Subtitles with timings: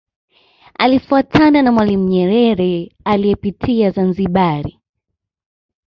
[0.79, 4.65] Alifuatana na Mwalimu Nyerere aliyepitia Zanzibar